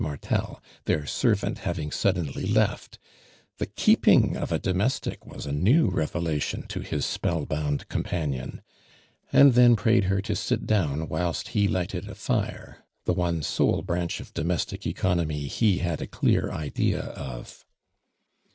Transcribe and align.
Martel, 0.01 0.63
their 0.85 1.05
servant 1.05 1.59
having 1.59 1.91
suddenly 1.91 2.47
left— 2.47 2.97
the 3.59 3.67
keeping 3.67 4.35
of 4.35 4.51
a 4.51 4.57
domestic 4.57 5.27
was 5.27 5.45
a 5.45 5.51
new 5.51 5.91
re 5.91 6.05
velation 6.07 6.67
to 6.67 6.79
his 6.79 7.05
spellbound 7.05 7.87
companion— 7.87 8.63
and 9.31 9.53
then 9.53 9.75
prayed 9.75 10.05
her 10.05 10.19
to 10.19 10.35
sit 10.35 10.65
down 10.65 11.07
whilst 11.07 11.53
lie 11.55 11.67
lighted 11.69 12.09
a 12.09 12.15
tire, 12.15 12.83
the 13.05 13.13
one 13.13 13.43
solo 13.43 13.83
branch 13.83 14.19
of 14.19 14.33
do 14.33 14.43
mestic 14.43 14.87
economy 14.87 15.45
he 15.45 15.77
had 15.77 16.01
a 16.01 16.07
clear 16.07 16.49
idea 16.51 17.03
of. 17.03 17.63